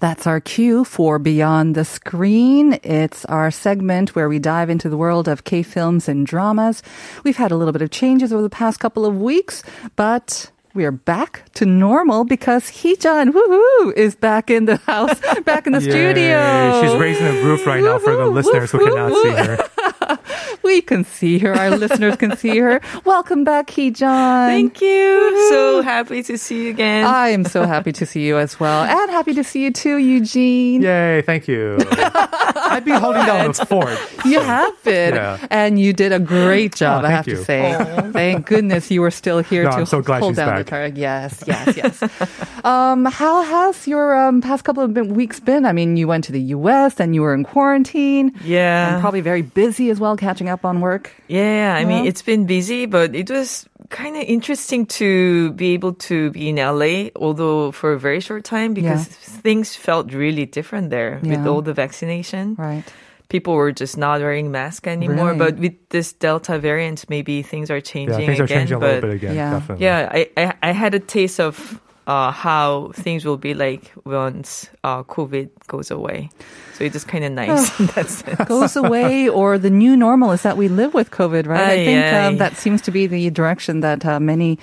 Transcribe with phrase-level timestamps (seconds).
[0.00, 2.78] That's our cue for Beyond the Screen.
[2.84, 6.82] It's our segment where we dive into the world of K films and dramas.
[7.24, 9.64] We've had a little bit of changes over the past couple of weeks,
[9.96, 15.66] but we are back to normal because Heejun, woohoo, is back in the house, back
[15.66, 16.80] in the studio.
[16.80, 19.56] She's raising a roof right now for the Woohoo, listeners who cannot see her.
[20.68, 21.54] We can see her.
[21.54, 22.80] Our listeners can see her.
[23.06, 24.48] Welcome back, Heejun.
[24.52, 25.48] Thank you.
[25.48, 27.06] So happy to see you again.
[27.06, 28.84] I am so happy to see you as well.
[28.84, 30.82] And happy to see you too, Eugene.
[30.82, 31.78] Yay, thank you.
[31.90, 33.96] I've been holding down the fort.
[34.26, 35.14] You have been.
[35.14, 35.38] Yeah.
[35.50, 37.44] And you did a great job, Oh, I thank have to you.
[37.44, 38.10] say.
[38.12, 40.66] Thank goodness you were still here No, to I'm so glad hold she's down back.
[40.66, 40.86] the car.
[40.88, 41.96] Yes, yes, yes.
[42.64, 45.64] um, how has your um, past couple of weeks been?
[45.64, 47.00] I mean, you went to the U.S.
[47.00, 48.32] and you were in quarantine.
[48.44, 48.92] yeah.
[48.92, 51.10] And probably very busy as well, catching up on work.
[51.28, 55.94] yeah, I mean, it's been busy, but it was kind of interesting to be able
[55.94, 60.90] to be in LA, although for a very short time, because things felt really different
[60.90, 62.54] there with all the vaccination.
[62.58, 62.84] Right.
[63.28, 65.38] People were just not wearing masks anymore, Really?
[65.38, 68.58] but with this Delta variant, maybe things are Yeah, changing things are again.
[68.58, 69.34] changing a but little bit again.
[69.36, 69.50] Yeah.
[69.52, 69.84] Definitely.
[69.84, 74.70] Yeah, I, I, I had a taste of uh, how things will be like once
[74.82, 76.30] uh, COVID goes away.
[76.72, 78.48] So it is just kind of nice in that sense.
[78.48, 81.68] Goes away, or the new normal is that we live with COVID, right?
[81.68, 84.58] I think um, that seems to be the direction that uh, many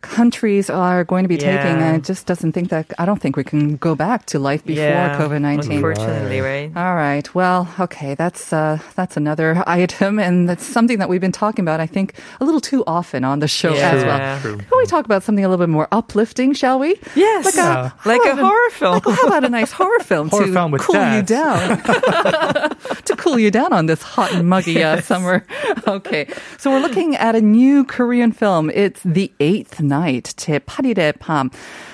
[0.00, 1.76] countries are going to be taking.
[1.78, 1.88] Yeah.
[1.88, 4.64] And it just doesn't think that, I don't think we can go back to life
[4.64, 5.72] before Yeah, COVID 19.
[5.72, 6.70] Unfortunately, right?
[6.76, 7.34] All right.
[7.34, 8.14] Well, okay.
[8.14, 11.80] That's uh, that's another item, and that's something that we've been talking about.
[11.80, 13.90] I think a little too often on the show Yeah.
[13.90, 14.40] as well.
[14.40, 14.56] True.
[14.58, 16.98] Can we talk about something a little bit more uplifting, shall we?
[17.14, 19.00] Yes, Like a, like a horror film.
[19.04, 21.78] Like, how about a nice horror film Horror to film with cool you down?
[21.82, 25.44] to cool you down on this hot and muggy uh, summer.
[25.86, 26.28] Okay.
[26.58, 28.70] So we're looking at a new Korean film.
[28.70, 31.49] It's The Eighth Night, 제 8일의 밤.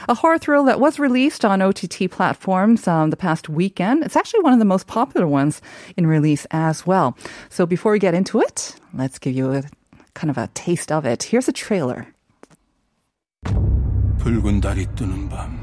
[0.08, 4.04] A horror thrill that was released on OTT platforms um, the past weekend.
[4.04, 5.62] It's actually one of the most popular ones
[5.96, 7.16] in release as well.
[7.50, 9.64] So before we get into it, let's give you a
[10.14, 11.24] kind of a taste of it.
[11.24, 12.08] Here's a trailer.
[14.20, 15.58] 붉은 달이 뜨는 밤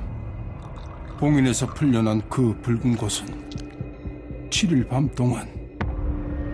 [1.19, 3.27] 봉인에서 풀려난 그 붉은 곳은
[4.51, 5.47] 7일 밤 동안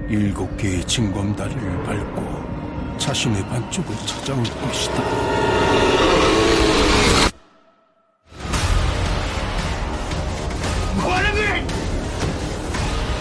[0.08, 5.55] 일곱 개의 징검다리를 밟고 자신의 반쪽을 찾아올 것이다.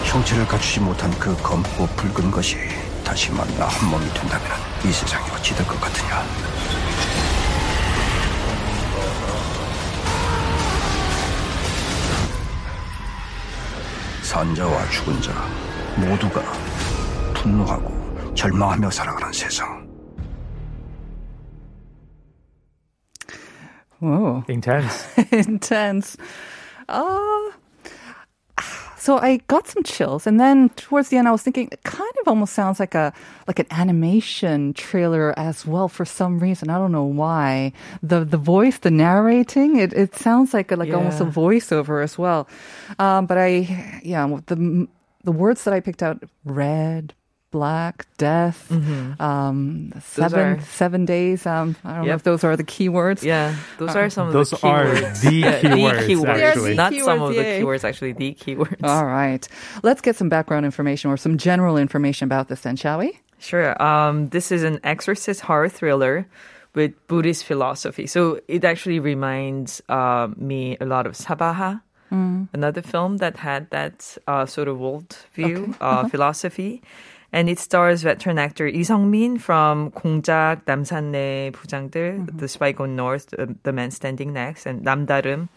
[0.07, 2.57] 형체를 갖추지 못한 그 검고 붉은 것이
[3.03, 4.47] 다시 만나 한 몸이 된다면
[4.85, 6.23] 이 세상이 어찌 될 것 같으냐.
[14.23, 15.31] 산자와 죽은 자
[15.97, 16.41] 모두가
[17.33, 19.87] 분노하고 절망하며 살아가는 세상.
[23.99, 24.43] Whoa.
[24.47, 25.07] Intense.
[25.33, 26.17] intense.
[26.87, 27.51] Uh,
[29.07, 32.11] so I got some chills, and then towards the end, I was thinking it kind
[32.19, 33.13] of almost sounds like a
[33.47, 35.87] like an animation trailer as well.
[35.87, 37.71] For some reason, I don't know why.
[38.03, 42.17] the The voice, the narrating, it, it sounds like a, like almost a voiceover as
[42.17, 42.49] well.
[42.99, 44.89] Um, but I, yeah, the
[45.23, 47.13] the words that I picked out: red,
[47.51, 51.45] black, death, um, seven are- seven days.
[51.45, 53.23] Um, I don't know if those are the keywords.
[53.23, 55.21] Yeah, those are some of Those the are keywords.
[55.21, 56.75] the Yeah, keywords, the keywords, actually.
[56.75, 57.61] not The some keywords, of the yay.
[57.61, 57.83] keywords.
[57.83, 58.83] Actually, the keywords.
[58.83, 59.47] All right.
[59.83, 63.19] Let's get some background information or some general information about this then, shall we?
[63.39, 63.81] Sure.
[63.81, 66.27] Um, this is an exorcist horror thriller
[66.75, 68.07] with Buddhist philosophy.
[68.07, 74.17] So it actually reminds uh, me a lot of Sabaha, another film that had that
[74.27, 76.81] uh, sort of world view uh, philosophy
[77.36, 83.28] And it stars veteran actor Lee Sung-min from 공작, 남산내 부장들, The Spy Gone North,
[83.30, 85.48] The, the Man Standing Next, and 남다름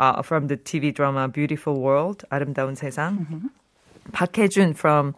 [0.00, 3.50] uh, from the TV drama Beautiful World, 아름다운 세상.
[4.12, 5.14] Park Hae-jun from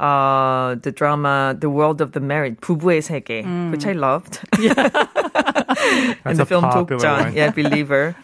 [0.00, 4.40] uh, the drama The World of the Married, 부부의 세계, which I loved.
[4.58, 7.34] That's and the a film popular 독전, one.
[7.34, 8.16] yeah, Believer.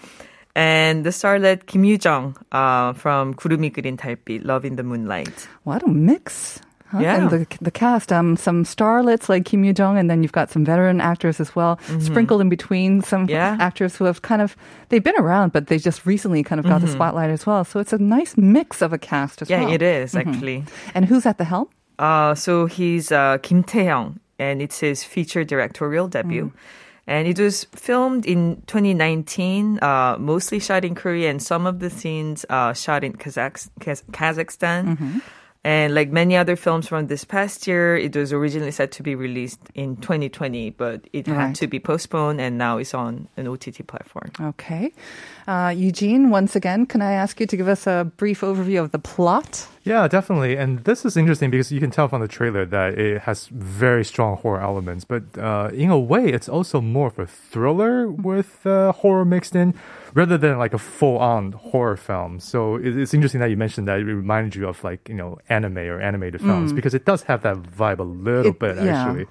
[0.57, 5.47] And the starlet Kim Yoo-jung uh, from 구름이 그린 달빛, Love in the Moonlight.
[5.62, 6.59] What a mix.
[7.02, 7.16] Yeah.
[7.18, 10.50] And the, the cast, um, some starlets like Kim Yoo Jung, and then you've got
[10.52, 13.32] some veteran actors as well, sprinkled in between some Mm-hmm.
[13.32, 13.58] Yeah.
[13.60, 14.56] actors who have kind of
[14.90, 17.64] they've been around, but they just recently kind of got the spotlight as well.
[17.66, 19.62] So it's a nice mix of a cast as Mm-hmm.
[19.62, 19.74] Yeah, well.
[19.76, 20.64] it is, actually.
[20.94, 21.68] And who's at the helm?
[21.98, 26.52] Uh, so he's uh, Kim Tae-hyung, and it's his feature directorial debut.
[27.08, 31.90] And it was filmed in 2019, uh, mostly shot in Korea, and some of the
[31.90, 35.22] scenes uh, shot in Kazakh- Kaz- Kazakhstan.
[35.66, 39.16] And like many other films from this past year, it was originally set to be
[39.16, 41.56] released in 2020, but it had Right.
[41.56, 44.30] to be postponed, and now it's on an OTT platform.
[44.40, 44.94] Okay.
[45.48, 48.92] Uh, Eugene, once again, can I ask you to give us a brief overview of
[48.92, 49.68] the plot?
[49.84, 50.58] Yeah, definitely.
[50.58, 54.04] And this is interesting because you can tell from the trailer that it has very
[54.04, 58.66] strong horror elements, but uh, in a way, it's also more of a thriller with
[58.66, 59.76] uh, horror mixed in
[60.16, 62.40] rather than like a full on horror film.
[62.40, 65.78] So it's interesting that you mentioned that it reminded you of like, you know, anime
[65.78, 69.04] or animated films because it does have that vibe a little It- bit yeah.
[69.06, 69.28] actually.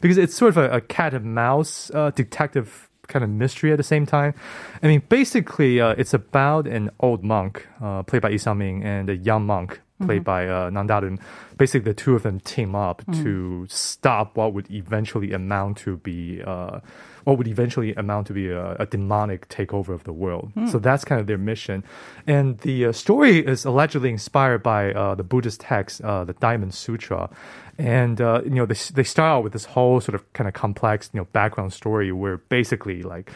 [0.00, 3.76] Because it's sort of a, a cat and mouse uh, detective kind of mystery at
[3.76, 4.34] the same time.
[4.82, 9.10] I mean, basically, uh, it's about an old monk uh, played by Lee Sung-min and
[9.10, 11.18] a young monk played by uh, Nam Da-reum.
[11.56, 16.42] Basically, the two of them team up to stop what would eventually amount to be
[16.42, 16.80] uh,
[17.24, 20.50] what would eventually amount to be a, a demonic takeover of the world.
[20.70, 21.84] So that's kind of their mission.
[22.26, 26.72] And the uh, story is allegedly inspired by uh, the Buddhist text, uh, the Diamond
[26.74, 27.28] Sutra.
[27.76, 30.54] And uh, you know they they start out with this whole sort of kind of
[30.54, 33.30] complex you know background story where basically like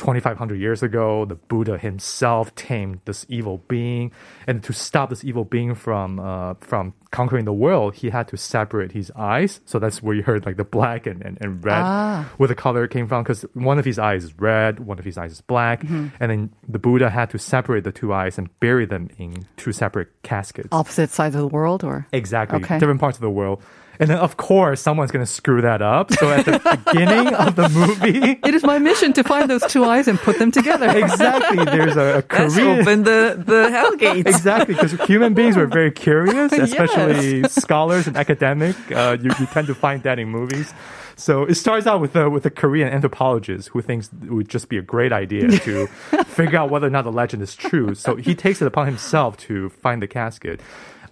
[0.00, 4.10] 2500 years ago the buddha himself tamed this evil being.
[4.46, 8.36] And to stop this evil being from uh, from conquering the world he had to
[8.36, 9.60] separate his eyes.
[9.66, 12.86] So that's where you heard like the black and, and, and red where the color
[12.88, 15.82] came from because one of his eyes is red one of his eyes is black.
[15.82, 19.72] And then the buddha had to separate the two eyes and bury them in two
[19.72, 20.68] separate caskets.
[20.72, 22.06] Opposite sides of the world, or?
[22.12, 22.62] Exactly.
[22.62, 22.78] Okay.
[22.78, 23.62] Different parts of the world.
[24.00, 26.10] And then, of course, someone's going to screw that up.
[26.14, 29.84] So at the beginning of the movie, it is my mission to find those two
[29.84, 30.88] eyes and put them together.
[30.98, 32.80] exactly, there's a, a Let's Korean.
[32.80, 34.28] open the, the hell gates.
[34.28, 38.74] Exactly, because human beings were very curious, especially scholars and academic.
[38.90, 40.72] Uh, you, you tend to find that in movies.
[41.16, 44.70] So it starts out with a, with a Korean anthropologist who thinks it would just
[44.70, 45.86] be a great idea to
[46.24, 47.94] figure out whether or not the legend is true.
[47.94, 50.62] So he takes it upon himself to find the casket.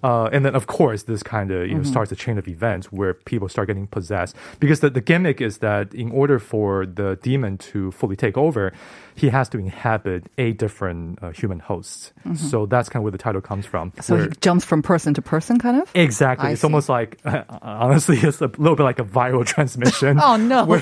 [0.03, 2.93] Uh, and then, of course, this kind of you know starts a chain of events
[2.93, 4.37] where people start getting possessed.
[4.61, 8.73] Because the, the gimmick is that in order for the demon to fully take over,
[9.15, 12.13] he has to inhabit eight different uh, human hosts.
[12.37, 13.93] So that's kind of where the title comes from.
[14.01, 15.91] So where- he jumps from person to person, kind of.
[15.95, 16.49] Exactly.
[16.49, 16.67] I it's see.
[16.67, 17.19] almost like,
[17.63, 20.19] honestly, it's a little bit like a viral transmission.
[20.23, 20.67] Oh no!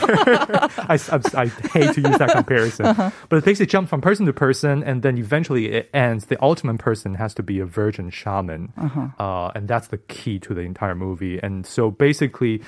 [0.88, 3.10] I, I, I hate to use that comparison, Uh-huh.
[3.28, 6.26] but it basically jumps from person to person, and then eventually it ends.
[6.26, 9.05] The ultimate person has to be a virgin shaman, Uh-huh.
[9.18, 11.38] Uh, and that's the key to the entire movie.
[11.42, 12.62] And so basically.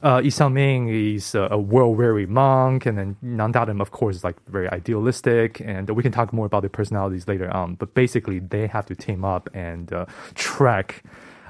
[0.00, 4.22] Uh, Lee Sung-min is a, a world-weary monk, and then Nam Da-reum, of course, is
[4.22, 7.74] like very idealistic, and we can talk more about their personalities later on.
[7.74, 10.06] But basically, they have to team up and uh,
[10.36, 11.02] track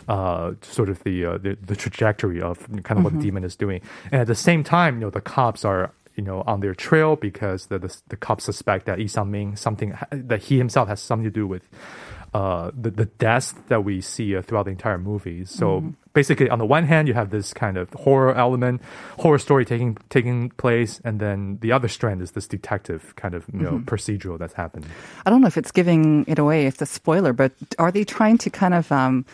[0.08, 3.54] uh, sort of the, uh, the the trajectory of kind of what the demon is
[3.54, 3.82] doing.
[4.10, 7.16] And at the same time, you know, the cops are you know on their trail
[7.16, 11.24] because the the, the cops suspect that Lee Sung-min something that he himself has something
[11.24, 11.68] to do with
[12.34, 15.44] uh, the the deaths that we see uh, throughout the entire movie.
[15.44, 18.82] So basically, on the one hand, you have this kind of horror element,
[19.18, 23.46] horror story taking taking place, and then the other strand is this detective kind of
[23.52, 24.90] you know procedural that's happening.
[25.24, 28.04] I don't know if it's giving it away, if it's a spoiler, but are they
[28.04, 29.24] trying to kind of um,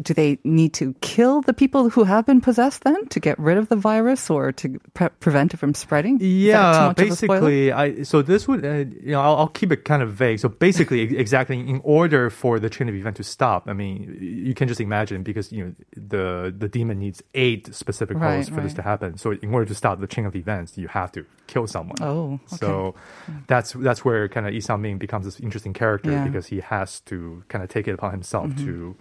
[0.00, 3.58] do they need to kill the people who have been possessed then to get rid
[3.58, 6.14] of the virus or to pre- prevent it from spreading?
[6.14, 9.20] Is that too Yeah, much of a basically, I so this would uh, you know
[9.20, 10.38] I'll, I'll keep it kind of vague.
[10.38, 14.54] So basically, exactly in order for the chain of event to stop, I mean, you
[14.54, 18.60] can just imagine because you know the the demon needs eight specific Right, hosts for
[18.60, 19.18] this to happen.
[19.18, 21.96] So in order to stop the chain of events, you have to kill someone.
[22.00, 22.56] Oh, okay.
[22.56, 22.94] so
[23.46, 26.18] that's that's where kind of Lee Sung-min becomes this interesting character Yeah.
[26.18, 26.32] Mm-hmm.
[26.32, 28.94] because he has to kind of take it upon himself to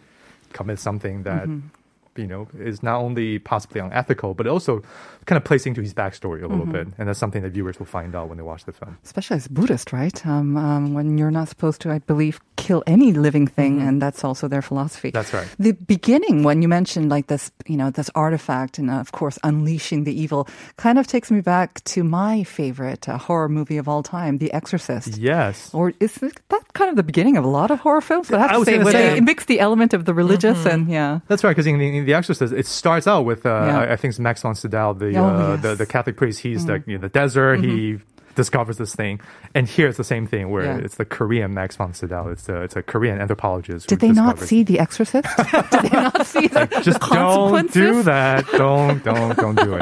[0.54, 1.68] commit something that mm-hmm.
[2.18, 4.82] You know is not only possibly unethical but also
[5.26, 6.72] kind of plays into his backstory a little Mm-hmm.
[6.72, 9.36] bit and that's something that viewers will find out when they watch the film Especially
[9.38, 10.18] as Buddhist, right?
[10.26, 14.24] Um, um, when you're not supposed to, I believe, kill any living thing, and that's
[14.24, 15.10] also their philosophy.
[15.10, 15.18] Mm-hmm.
[15.18, 15.48] That's right.
[15.60, 19.38] The beginning, when you mentioned like this, you know, this artifact, and uh, of course,
[19.44, 20.48] unleashing the evil,
[20.78, 24.52] kind of takes me back to my favorite uh, horror movie of all time, The
[24.54, 25.18] Exorcist.
[25.18, 28.30] yes Or is that kind of the beginning of a lot of horror films?
[28.30, 30.14] But I have I to was say, gonna say- they mix the element of the
[30.14, 31.20] religious and yeah.
[31.28, 33.80] that's right because in, the- in the exorcist it starts out with uh, Yeah.
[33.82, 35.60] I, I think it's max von sydow the, Oh, uh, yes.
[35.60, 35.62] Mm-hmm.
[35.66, 38.00] the the catholic priest he's like you know, the desert he
[38.38, 39.20] discovers this thing.
[39.56, 40.86] And here it's the same thing where Yeah.
[40.86, 42.30] it's the Korean Max von Sydow.
[42.30, 43.88] It's a, it's a Korean anthropologist.
[43.90, 45.26] Did they not see The Exorcist?
[45.74, 48.46] Did they not see the, Just the don't do that.
[48.52, 49.74] Don't, don't, don't do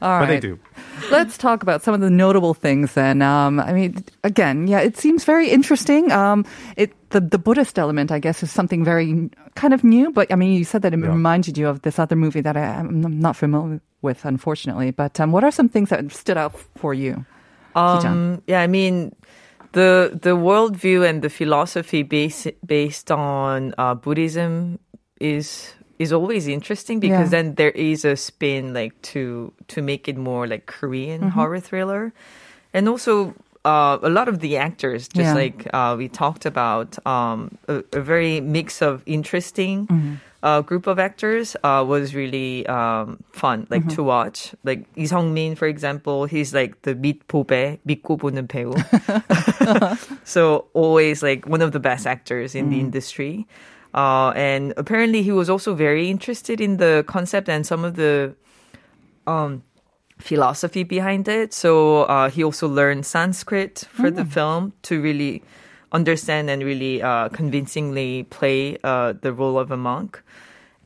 [0.00, 0.60] All but they do.
[1.10, 3.22] Let's talk about some of the notable things then.
[3.22, 6.10] Um, I mean, again, yeah, it seems very interesting.
[6.10, 6.44] Um,
[6.76, 10.10] it the the Buddhist element, I guess, is something very kind of new.
[10.12, 11.08] But I mean, you said that it Yeah.
[11.10, 14.90] reminded you of this other movie that I, I'm not familiar with, unfortunately.
[14.92, 17.24] But um, what are some things that stood out for you?
[17.76, 19.12] Um, yeah, I mean,
[19.72, 24.78] the the worldview and the philosophy based based on uh, Buddhism
[25.20, 27.41] is is always interesting because Yeah.
[27.43, 31.35] then there is a spin like to to make it more like Korean Mm-hmm.
[31.37, 32.13] horror thriller,
[32.73, 33.33] and also.
[33.67, 35.43] Uh, a lot of the actors, just Yeah.
[35.43, 40.13] like uh, we talked about, um, a, a very mix of interesting Mm-hmm.
[40.41, 43.99] uh, group of actors uh, was really um, fun, like Mm-hmm.
[43.99, 44.55] to watch.
[44.63, 48.71] Like Lee Sung-min, for example, he's like the 밑보배, 믿고 보는 배우.
[50.23, 52.87] so always like one of the best actors in the Mm.
[52.95, 53.45] industry.
[53.94, 58.34] Uh, and apparently he was also very interested in the concept and some of the
[59.26, 59.62] um,
[60.18, 61.54] philosophy behind it.
[61.54, 65.42] So uh, he also learned Sanskrit for the film to really
[65.92, 70.22] understand and really uh, convincingly play uh, the role of a monk.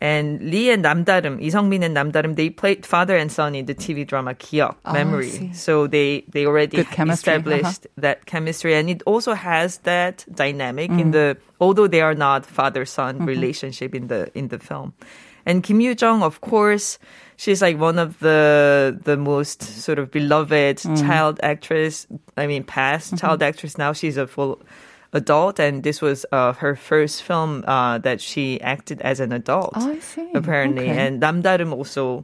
[0.00, 3.66] And Lee and Namdarim, Lee Sung-min and Nam Da-reum, they played father and son in
[3.66, 5.50] the TV drama Kiok, Oh, Memory.
[5.54, 7.50] So they, they already chemistry, uh-huh.
[7.50, 8.74] established that chemistry.
[8.76, 11.00] And it also has that dynamic Mm.
[11.00, 13.26] in the, although they are not father-son Mm-hmm.
[13.26, 14.92] relationship in the, in the film.
[15.44, 16.98] And Kim Yoo Jung, of course,
[17.36, 21.00] she's like one of the the most sort of beloved Mm.
[21.00, 22.06] child actress.
[22.36, 23.16] I mean, past Mm-hmm.
[23.26, 23.78] child actress.
[23.78, 24.60] Now she's a full
[25.12, 29.72] adult, and this was uh, her first film uh, that she acted as an adult.
[29.76, 30.30] Oh, I see.
[30.34, 30.90] Apparently, Okay.
[30.92, 30.98] Mm-hmm.
[31.00, 32.22] and Nam Da-reum also.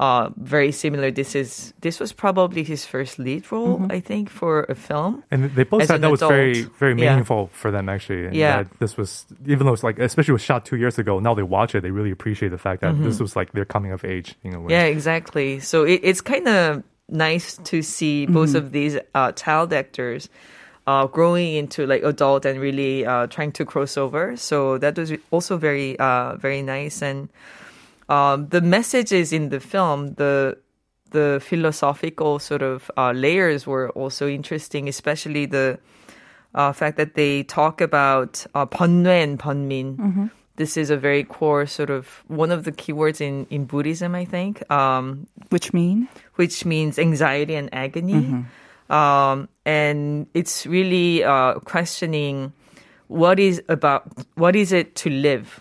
[0.00, 1.10] Uh, very similar.
[1.10, 3.92] This is this was probably his first lead role, Mm-hmm.
[3.92, 5.22] I think, for a film.
[5.30, 6.78] And they both As said an that was very, adult.
[6.78, 7.10] very Yeah.
[7.10, 8.24] meaningful for them actually.
[8.24, 8.62] And Yeah.
[8.62, 11.34] that this was, even though it's like, especially it was shot two years ago, now
[11.34, 14.02] they watch it, they really appreciate the fact that this was like their coming of
[14.02, 14.62] age in a way.
[14.62, 14.70] Mm-hmm.
[14.70, 15.60] Yeah, exactly.
[15.60, 20.30] So it, it's kind of nice to see both of these uh, child actors
[20.89, 24.35] uh, growing into like adult and really uh, trying to cross over.
[24.37, 27.01] So that was also very, uh, very nice.
[27.01, 27.29] And
[28.09, 30.57] um, the messages in the film, the
[31.11, 35.79] the philosophical sort of uh, layers were also interesting, especially the
[36.53, 39.97] uh, fact that they talk about uh, 번뇌 and 번민.
[40.57, 44.23] This is a very core sort of one of the keywords in, in Buddhism, I
[44.23, 46.07] think, um, Which mean?
[46.35, 48.45] which means anxiety and agony.
[48.90, 52.52] Um, and it's really uh, questioning
[53.06, 55.60] what is about what is it to live?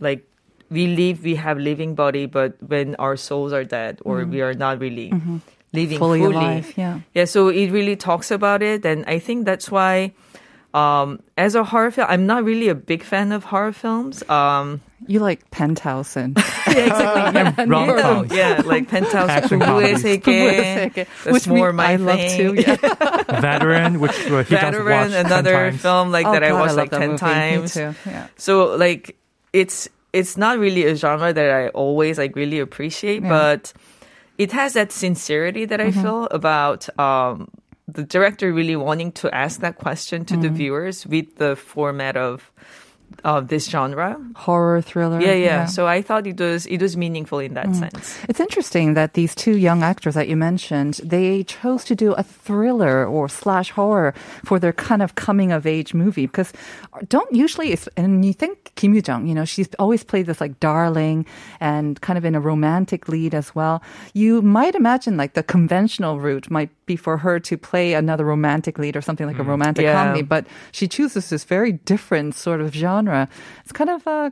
[0.00, 0.26] Like
[0.70, 4.54] we live, we have living body, but when our souls are dead, or we are
[4.54, 5.10] not really
[5.72, 7.00] living Fully fully, alive, yeah.
[7.14, 10.12] yeah, so it really talks about it, and I think that's why,
[10.73, 14.27] um, as a horror film, I'm not really a big fan of horror films.
[14.29, 16.33] Um, You like Penthouse and
[16.65, 17.41] yeah, exactly.
[17.41, 18.33] Yeah, rom-coms.
[18.33, 20.01] yeah, like Penthouse, Action 부부의 comedies.
[20.01, 20.23] 세계.
[20.25, 22.37] 부부의 세계, That's which me- more my I love thing.
[22.37, 22.51] too.
[22.57, 22.75] Yeah.
[23.39, 25.81] Veteran, which uh, he just Veteran, watched 10 another times.
[25.81, 27.25] film like Oh, that I God, watched love like that ten movie.
[27.25, 27.73] Me times.
[27.75, 27.93] too.
[28.09, 28.27] Yeah.
[28.37, 29.13] So like
[29.53, 33.29] it's it's not really a genre that I always like really appreciate, Yeah.
[33.29, 33.61] Mm-hmm.
[33.61, 33.73] but
[34.41, 37.47] it has that sincerity that I feel about um,
[37.94, 40.42] the director really wanting to ask that question to Mm-hmm.
[40.42, 42.50] the viewers with the format of
[43.24, 44.16] of this genre.
[44.36, 45.20] Horror thriller.
[45.20, 47.76] Yeah, yeah, So I thought it was it was meaningful in that Mm.
[47.78, 48.18] sense.
[48.28, 52.22] It's interesting that these two young actors that you mentioned, they chose to do a
[52.22, 54.14] thriller or slash horror
[54.44, 56.52] for their kind of coming of age movie because
[57.08, 60.58] don't usually, and you think Kim Yoo Jung, you know, she's always played this like
[60.60, 61.26] darling
[61.60, 63.82] and kind of in a romantic lead as well.
[64.14, 68.78] You might imagine like the conventional route might be for her to play another romantic
[68.78, 69.92] lead or something like a romantic Yeah.
[69.94, 72.99] comedy, but she chooses this very different sort of genre.
[73.62, 74.30] It's kind of uh,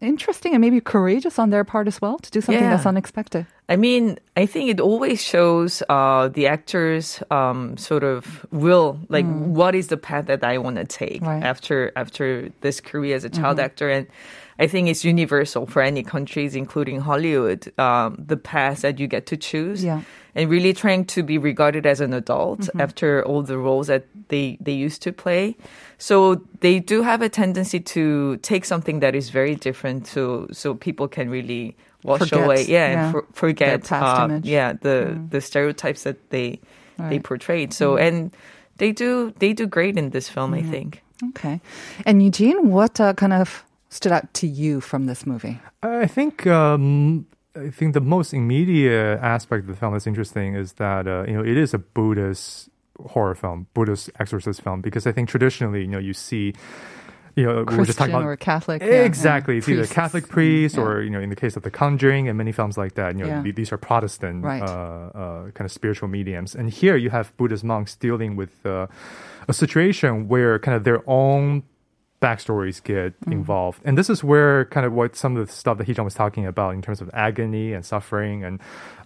[0.00, 2.70] interesting and maybe courageous on their part as well to do something Yeah.
[2.76, 3.46] that's unexpected.
[3.68, 9.26] I mean, I think it always shows uh, the actors' um, sort of will, like
[9.26, 11.42] what is the path that I want to take Right.
[11.42, 14.06] after after this career as a child actor, and
[14.60, 19.24] I think it's universal for any countries, including Hollywood, um, the path that you get
[19.26, 19.82] to choose.
[19.82, 20.02] Yeah.
[20.34, 24.58] And really trying to be regarded as an adult after all the roles that they,
[24.60, 25.56] they used to play.
[25.98, 30.74] So they do have a tendency to take something that is very different so so
[30.74, 31.74] people can really
[32.04, 32.62] wash Forget, away.
[32.62, 34.28] Yeah, yeah, and for, forget uh.
[34.28, 34.40] Mm.
[34.44, 36.60] yeah, the the stereotypes that they
[36.98, 37.20] they Right.
[37.20, 37.24] Mm.
[37.24, 37.72] portrayed.
[37.72, 38.30] So and
[38.76, 40.68] they do they do great in this film, Mm-hmm.
[40.68, 41.02] I think.
[41.30, 41.60] Okay.
[42.06, 45.60] And Eugene, what uh, kind of stood out to you from this movie?
[45.82, 50.74] I think um, I think the most immediate aspect of the film that's interesting is
[50.74, 52.68] that uh, you know it is a Buddhist
[53.04, 56.54] horror film, Buddhist exorcist film, because I think traditionally, you know, you see.
[57.36, 58.82] You know, we were just talking about or Catholic.
[58.82, 59.58] yeah, exactly.
[59.58, 59.94] It's either Priests.
[59.94, 60.82] Catholic priest Yeah.
[60.82, 63.22] or you know, in the case of The Conjuring and many films like that, you
[63.24, 63.52] know, Yeah.
[63.54, 64.60] these are Protestant Right.
[64.60, 66.56] uh, uh, kind of spiritual mediums.
[66.56, 68.88] And here you have Buddhist monks dealing with uh,
[69.46, 71.62] a situation where kind of their own
[72.20, 73.32] backstories get Mm.
[73.32, 73.80] involved.
[73.84, 76.46] And this is where kind of what some of the stuff that Hee was talking
[76.46, 78.60] about in terms of agony and suffering and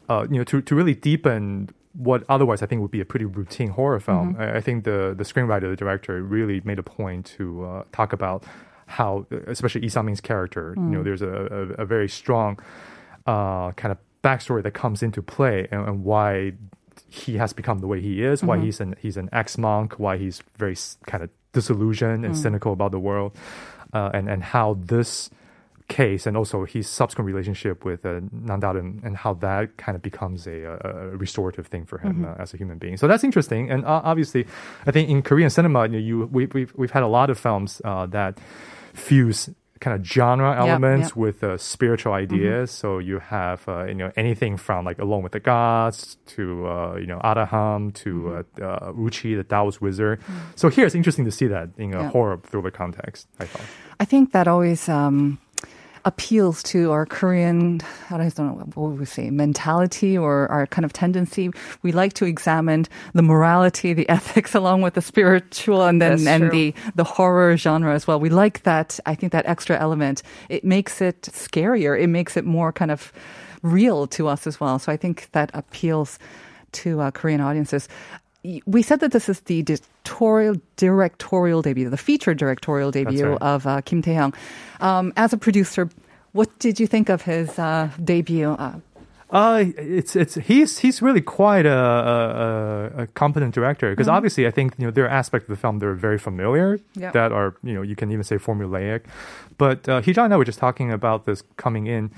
[0.09, 3.25] uh, you know to, to really deepen what otherwise I think would be a pretty
[3.25, 4.35] routine horror film.
[4.39, 8.13] I, I think the the screenwriter, the director, really made a point to uh, talk
[8.13, 8.45] about
[8.87, 11.29] how, especially Lee character, you know, there's a,
[11.79, 12.59] a, a very strong
[13.27, 16.53] uh, kind of backstory that comes into play and, and why
[17.09, 20.17] he has become the way he is, why he's an he's an ex monk, why
[20.19, 23.33] he's very kind of disillusioned and cynical about the world,
[23.95, 25.31] uh, and and how this
[25.89, 30.03] case and also his subsequent relationship with uh, Nam Da-reum and how that kind of
[30.03, 32.97] becomes a, a, restorative thing for him uh, as a human being.
[32.97, 33.71] So that's interesting.
[33.71, 34.47] And uh, obviously,
[34.87, 37.39] I think in Korean cinema, you, know, you we, we've we've had a lot of
[37.39, 38.39] films uh, that
[38.95, 39.51] fuse
[39.81, 41.17] kind of genre elements yep.
[41.17, 42.71] with uh, spiritual ideas.
[42.71, 46.95] So you have uh, you know anything from like Alone with the Gods to uh,
[46.97, 50.21] you know Arahan to uh, uh, Woochi, the Taoist wizard.
[50.57, 52.11] So here it's interesting to see that in a Yeah.
[52.11, 53.27] horror thriller context.
[53.41, 53.67] I thought.
[54.01, 55.39] I think that always um,
[56.05, 57.81] appeals to our Korean,
[58.11, 61.51] I don't know, what would we say, mentality or our kind of tendency.
[61.83, 66.27] We like to examine the morality, the ethics, along with the spiritual and then That's
[66.27, 66.51] and true.
[66.51, 68.21] the the horror genre as well.
[68.21, 69.01] We like that.
[69.07, 70.23] I think that extra element.
[70.49, 71.99] It makes it scarier.
[72.01, 73.13] It makes it more kind of
[73.63, 74.79] real to us as well.
[74.79, 76.19] So I think that appeals
[76.73, 77.89] to uh, Korean audiences.
[78.67, 83.43] We said that this is the directorial, directorial debut, the feature directorial debut right.
[83.43, 84.35] of uh, Kim Tae-hyung.
[84.81, 85.89] Um, as a producer,
[86.33, 88.51] what did you think of his uh, debut?
[88.51, 88.81] Uh,
[89.35, 91.81] Uh, it's it's he's he's really quite a
[92.97, 95.61] a, a competent director because obviously I think you know there are aspects of the
[95.61, 97.11] film that are very familiar Yeah.
[97.11, 99.01] that are you know you can even say formulaic,
[99.59, 102.13] but uh, Hee-jung and I were just talking about this coming in.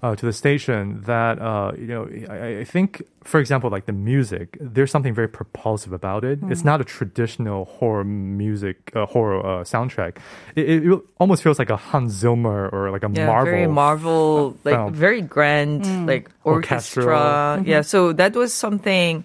[0.00, 3.92] Uh, to the station that uh, you know I, I think for example like the
[3.92, 9.40] music there's something very propulsive about it it's not a traditional horror music uh, horror
[9.44, 10.18] uh, soundtrack
[10.54, 14.56] it, it almost feels like a Hans Zimmer or like a Yeah, Marvel very Marvel,
[14.62, 14.94] like film.
[14.94, 17.08] very grand, like Orchestral.
[17.10, 17.64] orchestra.
[17.66, 19.24] Yeah, so that was something.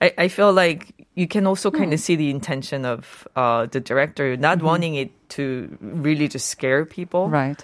[0.00, 3.80] I, I feel like you can also kind of see the intention of uh, the
[3.80, 7.28] director not wanting it to really just scare people.
[7.28, 7.60] right.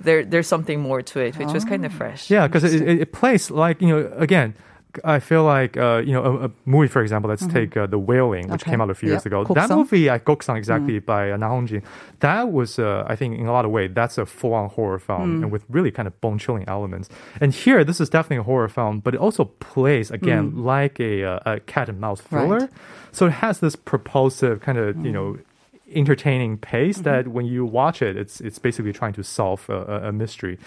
[0.00, 2.28] There, there's something more to it, which was kind of fresh.
[2.30, 4.54] Yeah, because it, it, it plays like you know again.
[5.02, 7.28] I feel like uh, you know a, a movie, for example.
[7.28, 8.70] Let's take uh, the Wailing, which Okay.
[8.70, 9.26] came out a few years Yep.
[9.26, 9.44] ago.
[9.54, 9.76] That Goksung.
[9.78, 11.82] movie, uh, Goksung, exactly by uh, Na Hongjin.
[12.20, 15.42] That was, uh, I think, in a lot of ways, that's a full-on horror film
[15.42, 17.08] and with really kind of bone-chilling elements.
[17.40, 21.24] And here, this is definitely a horror film, but it also plays again like a,
[21.24, 22.68] uh, a cat and mouse thriller.
[23.10, 25.38] So it has this propulsive kind of you know
[25.94, 30.08] entertaining pace that when you watch it, it's it's basically trying to solve a, a,
[30.08, 30.58] a mystery.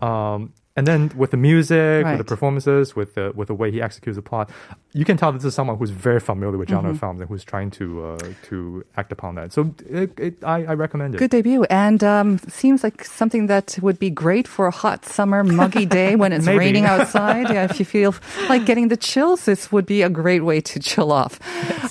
[0.00, 3.80] Um, and then with the music, with the performances, with the with the way he
[3.80, 4.50] executes the plot,
[4.92, 7.70] you can tell this is someone who's very familiar with genre films and who's trying
[7.72, 9.52] to uh, to act upon that.
[9.52, 11.18] So it, it, I, I recommend it.
[11.18, 15.42] Good debut, and um, seems like something that would be great for a hot summer,
[15.42, 17.48] muggy day when it's raining outside.
[17.50, 18.14] Yeah, if you feel
[18.48, 21.38] like getting the chills, this would be a great way to chill off,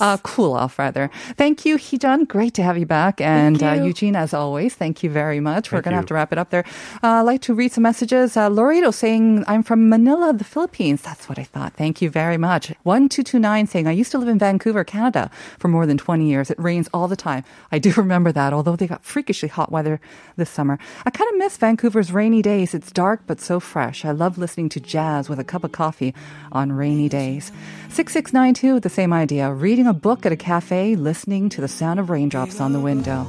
[0.01, 1.09] uh, cool off rather.
[1.37, 2.27] Thank you, Heejun.
[2.27, 5.71] Great to have you back, and Uh, Eugene, as always, thank you very much.
[5.71, 5.99] We're gonna you.
[5.99, 6.63] have to wrap it up there.
[7.03, 8.37] Uh, I'd like to read some messages.
[8.37, 11.73] Uh, Saying, "I'm from Manila, the Philippines." That's what I thought.
[11.73, 12.71] Thank you very much.
[12.83, 15.97] One two two nine saying, "I used to live in Vancouver, Canada, for more than
[15.97, 16.51] twenty years.
[16.51, 17.43] It rains all the time.
[17.71, 18.53] I do remember that.
[18.53, 19.99] Although they got freakishly hot weather
[20.35, 22.73] this summer, I kind of miss Vancouver's rainy days.
[22.73, 24.05] It's dark but so fresh.
[24.05, 26.13] I love listening to jazz with a cup of coffee
[26.51, 27.51] on rainy days."
[27.89, 29.51] Six six nine two the same idea.
[29.51, 33.25] Reading a book at a cafe, listening to the sound of raindrops on the window.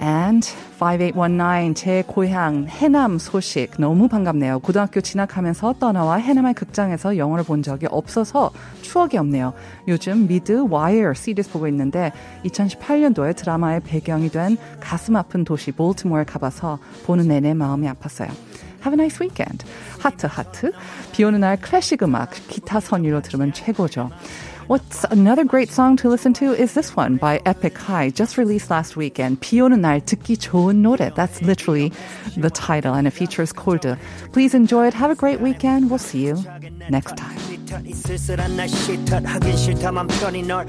[0.00, 0.46] And
[0.78, 4.58] 5819, 제 고향 해남 소식 너무 반갑네요.
[4.58, 8.50] 고등학교 진학하면서 떠나와 해남의 극장에서 영화를 본 적이 없어서
[8.82, 9.54] 추억이 없네요.
[9.88, 12.12] 요즘 미드 와이어 시리즈 보고 있는데
[12.44, 18.28] 2018년도에 드라마의 배경이 된 가슴 아픈 도시 볼티모어에 가봐서 보는 내내 마음이 아팠어요.
[18.86, 19.64] Have a nice weekend.
[19.98, 20.70] 하트 하트.
[21.10, 24.10] 비 오는 날 클래식 음악 기타 선율로 들으면 최고죠.
[24.68, 28.70] What's another great song to listen to is this one by Epic High, just released
[28.70, 29.40] last weekend.
[29.40, 31.10] 비 오는 날 듣기 좋은 노래.
[31.10, 31.90] That's literally
[32.36, 33.98] the title, and it features Colde.
[34.32, 34.94] Please enjoy it.
[34.94, 35.90] Have a great weekend.
[35.90, 36.38] We'll see you
[36.88, 37.34] next time.
[37.92, 40.64] 쓸쓸한 싫다 맘 편히 널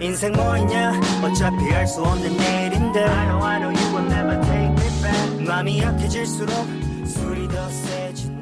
[0.00, 5.46] 인생 뭐냐 어차피 없는 내일인데 I know I know you will never take me back
[5.46, 8.35] 마음이 약해질수록 すり出せ